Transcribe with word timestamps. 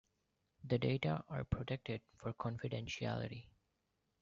The 0.63 0.79
data 0.79 1.23
are 1.29 1.43
protected 1.43 2.01
for 2.17 2.33
confidentiality. 2.33 3.45